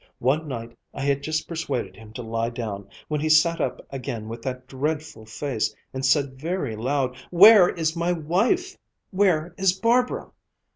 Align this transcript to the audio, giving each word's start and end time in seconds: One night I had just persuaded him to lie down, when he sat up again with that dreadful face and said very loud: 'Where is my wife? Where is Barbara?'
One 0.17 0.47
night 0.47 0.75
I 0.95 1.01
had 1.03 1.21
just 1.21 1.47
persuaded 1.47 1.95
him 1.95 2.11
to 2.13 2.23
lie 2.23 2.49
down, 2.49 2.87
when 3.07 3.21
he 3.21 3.29
sat 3.29 3.61
up 3.61 3.85
again 3.91 4.27
with 4.29 4.41
that 4.41 4.65
dreadful 4.65 5.27
face 5.27 5.75
and 5.93 6.03
said 6.03 6.41
very 6.41 6.75
loud: 6.75 7.15
'Where 7.29 7.69
is 7.69 7.95
my 7.95 8.11
wife? 8.11 8.79
Where 9.11 9.53
is 9.59 9.73
Barbara?' 9.73 10.31